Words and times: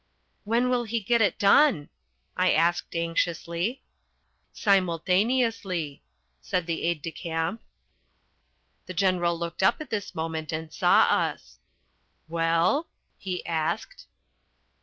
"When 0.45 0.71
will 0.71 0.85
he 0.85 0.99
get 0.99 1.21
it 1.21 1.37
done?" 1.37 1.89
I 2.35 2.53
asked 2.53 2.95
anxiously. 2.95 3.83
"Simultaneously," 4.51 6.01
said 6.41 6.65
the 6.65 6.85
aide 6.85 7.03
de 7.03 7.11
camp. 7.11 7.61
The 8.87 8.95
General 8.95 9.37
looked 9.37 9.61
up 9.61 9.79
at 9.79 9.91
this 9.91 10.15
moment 10.15 10.51
and 10.51 10.73
saw 10.73 11.01
us. 11.01 11.59
"Well?" 12.27 12.87
he 13.19 13.45
asked. 13.45 14.07